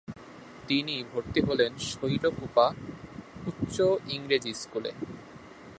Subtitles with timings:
[0.67, 2.65] তিনি ভর্তি হলেন শৈলকূপা
[3.45, 3.77] উচ্চ
[4.07, 4.91] ইংরেজি স্কুলে।